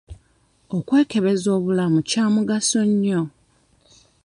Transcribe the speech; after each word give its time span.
Okwekebeza 0.77 1.47
obulamu 1.57 1.99
Kya 2.09 2.25
mugaso 2.33 2.79
nnyo. 2.89 3.21